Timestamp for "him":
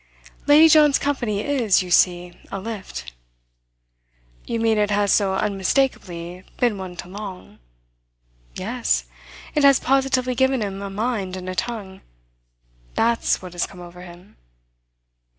10.63-10.81, 14.01-14.37